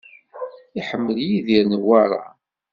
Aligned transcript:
Iḥemmel 0.79 1.17
Yidir 1.27 1.65
Newwara. 1.67 2.23